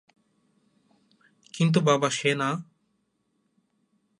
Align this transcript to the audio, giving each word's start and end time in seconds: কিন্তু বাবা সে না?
কিন্তু 1.53 1.79
বাবা 1.81 2.09
সে 2.09 2.31
না? 2.35 2.49